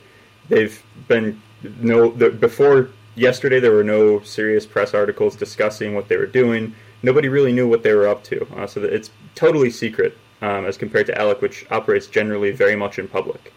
They've 0.48 0.82
been 1.08 1.40
no 1.80 2.10
the, 2.10 2.28
before 2.28 2.90
yesterday. 3.14 3.58
There 3.58 3.72
were 3.72 3.84
no 3.84 4.20
serious 4.20 4.66
press 4.66 4.92
articles 4.92 5.34
discussing 5.34 5.94
what 5.94 6.08
they 6.08 6.18
were 6.18 6.26
doing 6.26 6.74
nobody 7.02 7.28
really 7.28 7.52
knew 7.52 7.68
what 7.68 7.82
they 7.82 7.92
were 7.92 8.08
up 8.08 8.24
to. 8.24 8.46
Uh, 8.56 8.66
so 8.66 8.82
it's 8.82 9.10
totally 9.34 9.70
secret 9.70 10.16
um, 10.40 10.64
as 10.64 10.76
compared 10.76 11.06
to 11.06 11.12
ALEC, 11.12 11.40
which 11.40 11.66
operates 11.70 12.06
generally 12.06 12.50
very 12.50 12.76
much 12.76 12.98
in 12.98 13.08
public. 13.08 13.52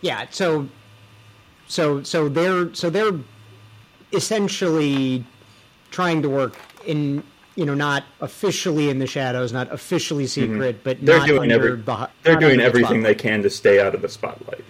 Yeah. 0.00 0.26
So, 0.30 0.68
so, 1.66 2.02
so 2.02 2.28
they're 2.28 2.74
so 2.74 2.90
they're 2.90 3.18
essentially 4.12 5.24
trying 5.90 6.22
to 6.22 6.28
work 6.28 6.58
in 6.86 7.22
you 7.56 7.64
know 7.64 7.74
not 7.74 8.04
officially 8.20 8.90
in 8.90 8.98
the 8.98 9.06
shadows, 9.06 9.52
not 9.52 9.72
officially 9.72 10.26
secret, 10.26 10.76
mm-hmm. 10.76 10.84
but 10.84 11.04
they're 11.04 11.26
doing 11.26 11.50
every, 11.50 11.76
behind, 11.76 12.10
they're 12.22 12.36
doing 12.36 12.60
everything 12.60 13.02
the 13.02 13.08
they 13.08 13.14
can 13.14 13.42
to 13.42 13.50
stay 13.50 13.80
out 13.80 13.94
of 13.94 14.02
the 14.02 14.08
spotlight. 14.08 14.64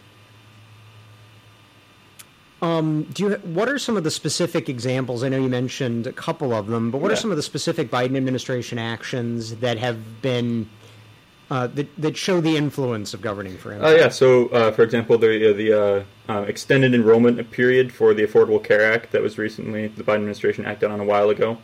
Um, 2.64 3.02
do 3.12 3.25
you? 3.25 3.30
What 3.44 3.68
are 3.68 3.78
some 3.78 3.99
of 3.99 4.04
the 4.04 4.11
specific 4.11 4.71
examples? 4.71 5.23
I 5.23 5.28
know 5.28 5.37
you 5.37 5.50
mentioned 5.50 6.06
a 6.06 6.12
couple 6.12 6.54
of 6.54 6.66
them, 6.66 6.90
but 6.90 6.99
what 6.99 7.09
yeah. 7.09 7.12
are 7.12 7.16
some 7.16 7.30
of 7.30 7.37
the 7.37 7.42
specific 7.42 7.90
Biden 7.90 8.16
administration 8.16 8.78
actions 8.78 9.56
that 9.56 9.76
have 9.76 10.23
been 10.23 10.71
uh, 11.50 11.66
that 11.68 11.94
that 12.00 12.16
show 12.16 12.40
the 12.40 12.56
influence 12.56 13.12
of 13.12 13.21
governing 13.21 13.59
for 13.59 13.73
him? 13.73 13.83
Oh 13.83 13.88
uh, 13.88 13.94
yeah. 13.94 14.09
So, 14.09 14.49
uh, 14.49 14.71
for 14.73 14.83
example, 14.83 15.18
the 15.18 15.52
the 15.52 15.73
uh, 15.73 16.04
uh, 16.33 16.42
extended 16.42 16.94
enrollment 16.94 17.50
period 17.50 17.92
for 17.92 18.14
the 18.14 18.23
Affordable 18.23 18.64
Care 18.64 18.90
Act 18.90 19.12
that 19.12 19.21
was 19.21 19.37
recently 19.37 19.88
the 19.88 20.02
Biden 20.02 20.16
administration 20.16 20.64
acted 20.64 20.90
on 20.90 21.00
a 21.00 21.04
while 21.04 21.28
ago. 21.28 21.59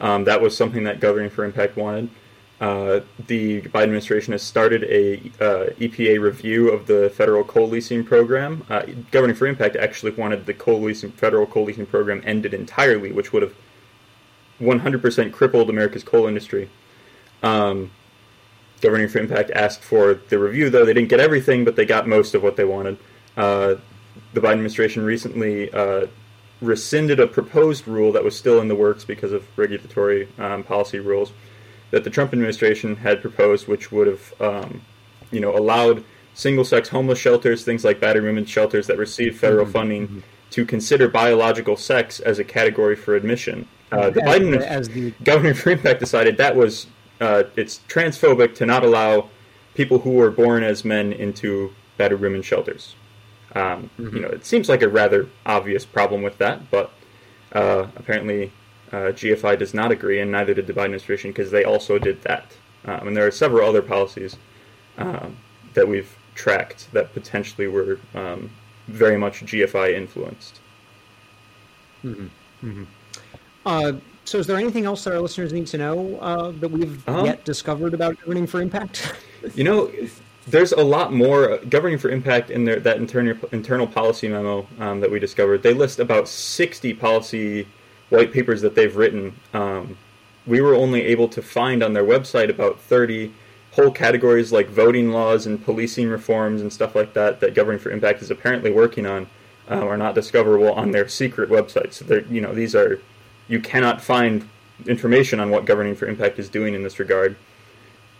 Um, 0.00 0.24
that 0.24 0.40
was 0.40 0.56
something 0.56 0.84
that 0.84 0.98
governing 0.98 1.28
for 1.28 1.44
impact 1.44 1.76
wanted. 1.76 2.08
Uh, 2.60 3.00
the 3.28 3.62
Biden 3.62 3.84
administration 3.84 4.32
has 4.32 4.42
started 4.42 4.82
a 4.84 5.18
uh, 5.40 5.70
EPA 5.78 6.20
review 6.20 6.70
of 6.70 6.86
the 6.88 7.10
federal 7.10 7.44
coal 7.44 7.68
leasing 7.68 8.02
program. 8.02 8.64
Uh, 8.68 8.82
Governing 9.12 9.36
for 9.36 9.46
Impact 9.46 9.76
actually 9.76 10.12
wanted 10.12 10.44
the 10.44 10.54
coal 10.54 10.80
leasing 10.80 11.12
federal 11.12 11.46
coal 11.46 11.64
leasing 11.64 11.86
program 11.86 12.20
ended 12.24 12.54
entirely, 12.54 13.12
which 13.12 13.32
would 13.32 13.42
have 13.42 13.54
100% 14.60 15.32
crippled 15.32 15.70
America's 15.70 16.02
coal 16.02 16.26
industry. 16.26 16.68
Um, 17.44 17.92
Governing 18.80 19.08
for 19.08 19.18
Impact 19.18 19.52
asked 19.52 19.82
for 19.82 20.14
the 20.14 20.38
review, 20.38 20.68
though 20.68 20.84
they 20.84 20.94
didn't 20.94 21.10
get 21.10 21.20
everything, 21.20 21.64
but 21.64 21.76
they 21.76 21.84
got 21.84 22.08
most 22.08 22.34
of 22.34 22.42
what 22.42 22.56
they 22.56 22.64
wanted. 22.64 22.98
Uh, 23.36 23.76
the 24.32 24.40
Biden 24.40 24.52
administration 24.52 25.04
recently 25.04 25.72
uh, 25.72 26.06
rescinded 26.60 27.20
a 27.20 27.26
proposed 27.28 27.86
rule 27.86 28.10
that 28.12 28.24
was 28.24 28.36
still 28.36 28.60
in 28.60 28.66
the 28.66 28.74
works 28.74 29.04
because 29.04 29.32
of 29.32 29.46
regulatory 29.56 30.28
um, 30.38 30.64
policy 30.64 30.98
rules 30.98 31.32
that 31.90 32.04
the 32.04 32.10
Trump 32.10 32.32
administration 32.32 32.96
had 32.96 33.20
proposed, 33.20 33.68
which 33.68 33.90
would 33.90 34.06
have, 34.06 34.40
um, 34.40 34.82
you 35.30 35.40
know, 35.40 35.56
allowed 35.56 36.04
single-sex 36.34 36.88
homeless 36.88 37.18
shelters, 37.18 37.64
things 37.64 37.84
like 37.84 38.00
battered 38.00 38.24
women's 38.24 38.48
shelters 38.48 38.86
that 38.86 38.96
receive 38.98 39.38
federal 39.38 39.64
mm-hmm. 39.64 39.72
funding, 39.72 40.08
mm-hmm. 40.08 40.20
to 40.50 40.64
consider 40.64 41.08
biological 41.08 41.76
sex 41.76 42.20
as 42.20 42.38
a 42.38 42.44
category 42.44 42.94
for 42.94 43.16
admission. 43.16 43.66
Uh, 43.90 44.10
the 44.10 44.22
as, 44.22 44.38
Biden 44.40 44.60
as 44.60 44.88
the... 44.88 45.10
Governor 45.24 45.54
for 45.54 45.70
Impact 45.70 46.00
decided 46.00 46.36
that 46.36 46.54
was 46.54 46.86
uh, 47.20 47.44
it's 47.56 47.80
transphobic 47.88 48.54
to 48.56 48.66
not 48.66 48.84
allow 48.84 49.28
people 49.74 49.98
who 49.98 50.10
were 50.10 50.30
born 50.30 50.62
as 50.62 50.84
men 50.84 51.12
into 51.12 51.72
battered 51.96 52.20
women's 52.20 52.46
shelters. 52.46 52.94
Um, 53.54 53.90
mm-hmm. 53.98 54.16
You 54.16 54.22
know, 54.22 54.28
it 54.28 54.44
seems 54.44 54.68
like 54.68 54.82
a 54.82 54.88
rather 54.88 55.28
obvious 55.46 55.84
problem 55.86 56.22
with 56.22 56.38
that, 56.38 56.70
but 56.70 56.92
uh, 57.52 57.86
apparently 57.96 58.52
uh, 58.92 59.12
GFI 59.12 59.58
does 59.58 59.74
not 59.74 59.90
agree, 59.90 60.20
and 60.20 60.30
neither 60.30 60.54
did 60.54 60.66
the 60.66 60.72
Biden 60.72 60.86
administration 60.86 61.30
because 61.30 61.50
they 61.50 61.64
also 61.64 61.98
did 61.98 62.22
that. 62.22 62.52
Um, 62.84 63.08
and 63.08 63.16
there 63.16 63.26
are 63.26 63.30
several 63.30 63.68
other 63.68 63.82
policies 63.82 64.36
um, 64.96 65.36
that 65.74 65.86
we've 65.86 66.16
tracked 66.34 66.90
that 66.92 67.12
potentially 67.12 67.66
were 67.66 67.98
um, 68.14 68.50
very 68.86 69.16
much 69.16 69.44
GFI 69.44 69.94
influenced. 69.94 70.60
Mm-hmm. 72.04 72.26
Mm-hmm. 72.66 72.84
Uh, 73.66 73.92
so, 74.24 74.38
is 74.38 74.46
there 74.46 74.56
anything 74.56 74.84
else 74.84 75.04
that 75.04 75.14
our 75.14 75.20
listeners 75.20 75.52
need 75.52 75.66
to 75.68 75.78
know 75.78 76.18
uh, 76.18 76.52
that 76.52 76.70
we've 76.70 77.06
uh-huh. 77.08 77.24
yet 77.24 77.44
discovered 77.44 77.94
about 77.94 78.18
governing 78.20 78.46
for 78.46 78.60
impact? 78.60 79.14
you 79.54 79.64
know, 79.64 79.90
there's 80.46 80.72
a 80.72 80.82
lot 80.82 81.12
more 81.12 81.58
governing 81.68 81.98
for 81.98 82.10
impact 82.10 82.50
in 82.50 82.64
their, 82.64 82.80
that 82.80 82.98
internal 82.98 83.36
internal 83.52 83.86
policy 83.86 84.28
memo 84.28 84.66
um, 84.78 85.00
that 85.00 85.10
we 85.10 85.18
discovered. 85.18 85.62
They 85.62 85.74
list 85.74 85.98
about 85.98 86.28
60 86.28 86.94
policy 86.94 87.66
white 88.10 88.32
papers 88.32 88.62
that 88.62 88.74
they've 88.74 88.96
written, 88.96 89.34
um, 89.52 89.96
we 90.46 90.60
were 90.60 90.74
only 90.74 91.02
able 91.02 91.28
to 91.28 91.42
find 91.42 91.82
on 91.82 91.92
their 91.92 92.04
website 92.04 92.48
about 92.48 92.80
30 92.80 93.32
whole 93.72 93.90
categories 93.90 94.50
like 94.50 94.68
voting 94.68 95.10
laws 95.10 95.46
and 95.46 95.64
policing 95.64 96.08
reforms 96.08 96.60
and 96.60 96.72
stuff 96.72 96.94
like 96.94 97.12
that 97.14 97.40
that 97.40 97.54
Governing 97.54 97.78
for 97.78 97.90
Impact 97.90 98.22
is 98.22 98.30
apparently 98.30 98.72
working 98.72 99.06
on 99.06 99.28
uh, 99.70 99.86
are 99.86 99.96
not 99.96 100.14
discoverable 100.14 100.72
on 100.72 100.90
their 100.90 101.06
secret 101.08 101.50
website. 101.50 101.92
So 101.92 102.04
they're, 102.04 102.22
you 102.22 102.40
know, 102.40 102.54
these 102.54 102.74
are 102.74 103.00
you 103.46 103.60
cannot 103.60 104.00
find 104.00 104.48
information 104.86 105.40
on 105.40 105.50
what 105.50 105.64
Governing 105.64 105.94
for 105.94 106.06
Impact 106.06 106.38
is 106.38 106.48
doing 106.48 106.74
in 106.74 106.82
this 106.82 106.98
regard. 106.98 107.36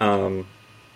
Um, 0.00 0.46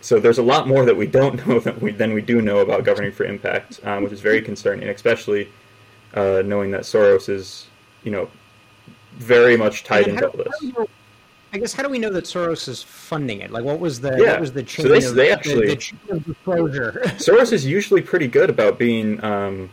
so 0.01 0.19
there's 0.19 0.39
a 0.39 0.43
lot 0.43 0.69
more 0.69 0.85
that 0.85 0.97
we 0.97 1.07
don't 1.07 1.47
know 1.47 1.61
than 1.61 1.81
we, 1.81 1.93
than 1.93 2.13
we 2.13 2.23
do 2.23 2.43
know 2.43 2.59
about 2.59 2.85
Governing 2.85 3.13
for 3.13 3.25
Impact, 3.25 3.81
um, 3.85 4.05
which 4.05 4.13
is 4.13 4.21
very 4.21 4.43
concerning, 4.43 4.89
especially 4.89 5.49
uh, 6.15 6.43
knowing 6.45 6.71
that 6.73 6.83
Soros 6.83 7.29
is, 7.29 7.67
you 8.05 8.11
know, 8.11 8.29
very 9.15 9.57
much 9.57 9.85
tied 9.85 10.09
into 10.09 10.29
all 10.29 10.37
this. 10.37 10.89
I 11.55 11.59
guess 11.59 11.75
how 11.75 11.83
do 11.83 11.91
we 11.91 11.99
know 11.99 12.11
that 12.11 12.25
Soros 12.25 12.67
is 12.67 12.83
funding 12.83 13.43
it? 13.43 13.51
Like, 13.51 13.65
what 13.65 13.79
was 13.79 14.01
the 14.01 14.17
yeah. 14.19 14.33
what 14.33 14.41
was 14.41 14.53
the 14.53 14.63
chain 14.63 14.87
so 14.87 14.89
they, 14.93 15.05
of, 15.05 15.15
they 15.15 15.31
actually, 15.31 15.67
the, 15.67 15.75
the 15.75 15.77
chain 15.77 15.99
of 16.09 16.25
disclosure? 16.25 16.93
Soros 17.19 17.53
is 17.53 17.67
usually 17.67 18.01
pretty 18.01 18.27
good 18.27 18.49
about 18.49 18.79
being, 18.79 19.23
um, 19.23 19.69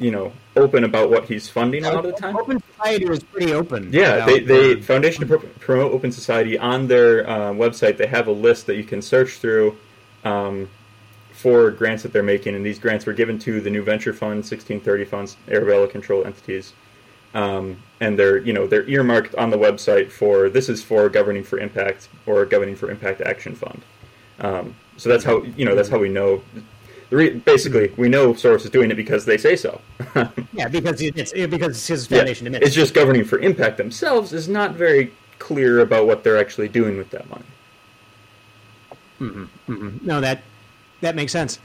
you 0.00 0.10
know, 0.10 0.32
open 0.56 0.82
about 0.82 1.08
what 1.08 1.26
he's 1.26 1.48
funding 1.48 1.84
a 1.84 1.92
lot 1.92 2.04
of 2.04 2.12
the 2.12 2.20
time. 2.20 2.36
Open 2.36 2.60
Society 2.76 3.04
was 3.04 3.22
pretty 3.22 3.52
open. 3.52 3.92
Yeah, 3.92 4.26
they, 4.26 4.40
they 4.40 4.80
Foundation 4.80 5.26
to 5.28 5.38
Promote 5.38 5.92
Open 5.92 6.10
Society 6.10 6.58
on 6.58 6.88
their 6.88 7.28
uh, 7.28 7.52
website. 7.52 7.96
They 7.96 8.08
have 8.08 8.26
a 8.26 8.32
list 8.32 8.66
that 8.66 8.74
you 8.74 8.84
can 8.84 9.00
search 9.00 9.38
through. 9.38 9.76
Um, 10.24 10.68
for 11.38 11.70
grants 11.70 12.02
that 12.02 12.12
they're 12.12 12.24
making, 12.24 12.56
and 12.56 12.66
these 12.66 12.80
grants 12.80 13.06
were 13.06 13.12
given 13.12 13.38
to 13.38 13.60
the 13.60 13.70
New 13.70 13.84
Venture 13.84 14.12
Fund, 14.12 14.38
1630 14.38 15.04
funds, 15.04 15.36
Arabella 15.46 15.86
control 15.86 16.24
entities, 16.24 16.72
um, 17.34 17.82
and 18.00 18.18
they're 18.18 18.38
you 18.38 18.52
know 18.52 18.66
they're 18.66 18.88
earmarked 18.88 19.34
on 19.34 19.50
the 19.50 19.58
website 19.58 20.10
for 20.10 20.48
this 20.48 20.68
is 20.68 20.82
for 20.82 21.08
governing 21.08 21.44
for 21.44 21.58
impact 21.58 22.08
or 22.26 22.44
governing 22.44 22.76
for 22.76 22.90
impact 22.90 23.20
action 23.20 23.54
fund. 23.54 23.82
Um, 24.40 24.74
so 24.96 25.08
that's 25.08 25.24
how 25.24 25.42
you 25.42 25.64
know 25.64 25.74
that's 25.74 25.88
how 25.88 25.98
we 25.98 26.08
know. 26.08 26.42
Basically, 27.10 27.90
we 27.96 28.08
know 28.08 28.34
Soros 28.34 28.64
is 28.64 28.70
doing 28.70 28.90
it 28.90 28.94
because 28.94 29.24
they 29.24 29.38
say 29.38 29.56
so. 29.56 29.80
yeah, 30.52 30.68
because 30.68 31.00
it's 31.00 31.32
because 31.32 31.68
it's 31.70 31.86
his 31.86 32.06
foundation. 32.06 32.52
Yeah, 32.52 32.58
it's 32.62 32.74
just 32.74 32.92
governing 32.92 33.24
for 33.24 33.38
impact 33.38 33.78
themselves 33.78 34.32
is 34.32 34.48
not 34.48 34.74
very 34.74 35.12
clear 35.38 35.80
about 35.80 36.06
what 36.06 36.22
they're 36.22 36.38
actually 36.38 36.68
doing 36.68 36.98
with 36.98 37.10
that 37.10 37.28
money. 37.30 37.44
Mm-hmm, 39.20 39.72
mm-hmm. 39.72 40.06
No, 40.06 40.20
that 40.20 40.42
that 41.00 41.16
makes 41.16 41.32
sense. 41.32 41.58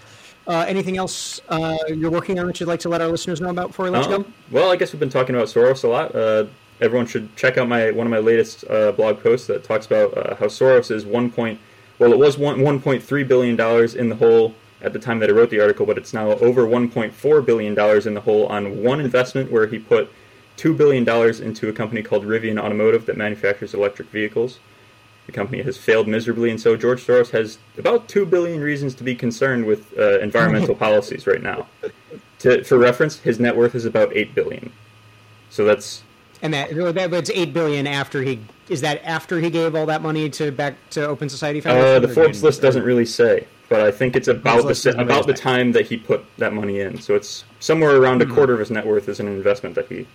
Uh, 0.45 0.65
anything 0.67 0.97
else 0.97 1.39
uh, 1.49 1.77
you're 1.87 2.11
working 2.11 2.37
on 2.37 2.47
that 2.47 2.59
you'd 2.59 2.67
like 2.67 2.79
to 2.81 2.89
let 2.89 3.01
our 3.01 3.07
listeners 3.07 3.39
know 3.39 3.49
about 3.49 3.67
before 3.67 3.85
we 3.85 3.91
let 3.91 4.05
uh, 4.05 4.09
you 4.09 4.17
go? 4.17 4.25
Well, 4.51 4.71
I 4.71 4.75
guess 4.75 4.91
we've 4.91 4.99
been 4.99 5.09
talking 5.09 5.35
about 5.35 5.47
Soros 5.47 5.83
a 5.83 5.87
lot. 5.87 6.13
Uh, 6.13 6.45
everyone 6.81 7.05
should 7.05 7.33
check 7.35 7.57
out 7.57 7.67
my 7.67 7.91
one 7.91 8.05
of 8.05 8.11
my 8.11 8.19
latest 8.19 8.65
uh, 8.69 8.91
blog 8.91 9.21
posts 9.21 9.47
that 9.47 9.63
talks 9.63 9.85
about 9.85 10.17
uh, 10.17 10.35
how 10.35 10.47
Soros 10.47 10.91
is 10.91 11.05
one 11.05 11.31
point. 11.31 11.59
Well, 11.99 12.11
it 12.11 12.19
was 12.19 12.37
one 12.37 12.61
one 12.61 12.81
point 12.81 13.01
three 13.01 13.23
billion 13.23 13.55
dollars 13.55 13.95
in 13.95 14.09
the 14.09 14.15
hole 14.15 14.53
at 14.81 14.91
the 14.91 14.99
time 14.99 15.19
that 15.19 15.29
I 15.29 15.33
wrote 15.33 15.49
the 15.49 15.61
article, 15.61 15.85
but 15.85 15.97
it's 15.97 16.13
now 16.13 16.31
over 16.31 16.65
one 16.65 16.89
point 16.89 17.13
four 17.13 17.41
billion 17.41 17.73
dollars 17.73 18.05
in 18.05 18.13
the 18.13 18.21
hole 18.21 18.47
on 18.47 18.83
one 18.83 18.99
investment 18.99 19.49
where 19.51 19.67
he 19.67 19.79
put 19.79 20.11
two 20.57 20.73
billion 20.73 21.03
dollars 21.03 21.39
into 21.39 21.69
a 21.69 21.73
company 21.73 22.03
called 22.03 22.25
Rivian 22.25 22.59
Automotive 22.59 23.05
that 23.05 23.17
manufactures 23.17 23.73
electric 23.73 24.09
vehicles. 24.09 24.59
The 25.25 25.31
company 25.31 25.61
has 25.61 25.77
failed 25.77 26.07
miserably, 26.07 26.49
and 26.49 26.59
so 26.59 26.75
George 26.75 27.05
Soros 27.05 27.29
has 27.29 27.57
about 27.77 28.09
two 28.09 28.25
billion 28.25 28.61
reasons 28.61 28.93
to 28.95 29.03
be 29.03 29.15
concerned 29.15 29.65
with 29.65 29.97
uh, 29.97 30.19
environmental 30.19 30.75
policies 30.87 31.25
right 31.25 31.41
now. 31.41 31.67
To, 32.39 32.63
for 32.63 32.77
reference, 32.77 33.19
his 33.19 33.39
net 33.39 33.55
worth 33.55 33.73
is 33.73 33.85
about 33.85 34.13
eight 34.15 34.35
billion. 34.35 34.71
So 35.49 35.63
that's 35.63 36.03
and 36.43 36.53
that 36.53 37.09
that's 37.09 37.29
eight 37.29 37.53
billion 37.53 37.87
after 37.87 38.21
he 38.21 38.41
is 38.67 38.81
that 38.81 39.01
after 39.05 39.39
he 39.39 39.49
gave 39.49 39.75
all 39.75 39.85
that 39.85 40.01
money 40.01 40.29
to 40.31 40.51
back 40.51 40.75
to 40.89 41.07
Open 41.07 41.29
Society 41.29 41.61
Foundation. 41.61 41.95
Uh, 41.95 41.99
the 41.99 42.13
Forbes 42.13 42.43
list 42.43 42.61
doesn't 42.61 42.83
really 42.83 43.05
say, 43.05 43.47
but 43.69 43.79
I 43.79 43.91
think 43.91 44.17
it's 44.17 44.27
about 44.27 44.67
the 44.67 44.95
about 44.97 45.25
the 45.25 45.33
time 45.33 45.71
that 45.71 45.85
he 45.85 45.95
put 45.95 46.25
that 46.37 46.53
money 46.53 46.81
in. 46.81 46.99
So 46.99 47.15
it's 47.15 47.45
somewhere 47.61 47.95
around 47.95 48.21
a 48.21 48.25
hmm. 48.25 48.33
quarter 48.33 48.53
of 48.53 48.59
his 48.59 48.71
net 48.71 48.85
worth 48.85 49.07
is 49.07 49.21
an 49.21 49.27
investment 49.27 49.75
that 49.75 49.87
he, 49.87 50.05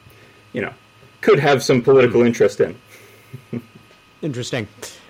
you 0.53 0.61
know, 0.61 0.73
could 1.23 1.39
have 1.39 1.63
some 1.63 1.81
political 1.81 2.21
hmm. 2.21 2.27
interest 2.27 2.61
in. 2.61 2.77
Interesting. 4.23 4.67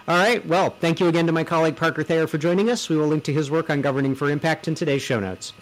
All 0.06 0.16
right. 0.16 0.44
Well, 0.46 0.70
thank 0.80 1.00
you 1.00 1.06
again 1.06 1.26
to 1.26 1.32
my 1.32 1.44
colleague 1.44 1.76
Parker 1.76 2.02
Thayer 2.02 2.26
for 2.26 2.38
joining 2.38 2.70
us. 2.70 2.88
We 2.88 2.96
will 2.96 3.08
link 3.08 3.24
to 3.24 3.32
his 3.32 3.50
work 3.50 3.68
on 3.70 3.82
governing 3.82 4.14
for 4.14 4.30
impact 4.30 4.68
in 4.68 4.74
today's 4.74 5.02
show 5.02 5.20
notes. 5.20 5.52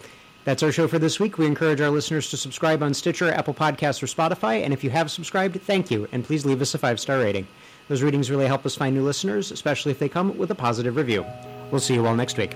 That's 0.45 0.63
our 0.63 0.71
show 0.71 0.87
for 0.87 0.97
this 0.97 1.19
week. 1.19 1.37
We 1.37 1.45
encourage 1.45 1.81
our 1.81 1.89
listeners 1.89 2.29
to 2.29 2.37
subscribe 2.37 2.81
on 2.81 2.93
Stitcher, 2.93 3.29
Apple 3.29 3.53
Podcasts, 3.53 4.01
or 4.01 4.05
Spotify. 4.05 4.63
And 4.63 4.73
if 4.73 4.81
you 4.81 4.89
have 4.91 5.11
subscribed, 5.11 5.61
thank 5.61 5.91
you. 5.91 6.07
And 6.13 6.23
please 6.23 6.45
leave 6.45 6.61
us 6.61 6.73
a 6.73 6.77
five 6.77 7.01
star 7.01 7.19
rating. 7.19 7.47
Those 7.89 8.01
readings 8.01 8.31
really 8.31 8.47
help 8.47 8.65
us 8.65 8.75
find 8.75 8.95
new 8.95 9.03
listeners, 9.03 9.51
especially 9.51 9.91
if 9.91 9.99
they 9.99 10.07
come 10.07 10.37
with 10.37 10.51
a 10.51 10.55
positive 10.55 10.95
review. 10.95 11.25
We'll 11.69 11.81
see 11.81 11.95
you 11.95 12.07
all 12.07 12.15
next 12.15 12.37
week. 12.37 12.55